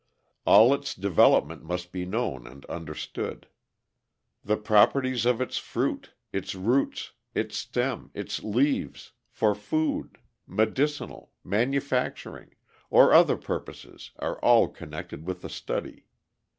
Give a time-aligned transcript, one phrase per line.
[0.47, 3.45] All its development must be known and understood.
[4.43, 10.17] The properties of its fruit, its roots, its stem, its leaves, for food,
[10.47, 12.55] medicinal, manufacturing,
[12.89, 16.07] or other purposes are all connected with the study.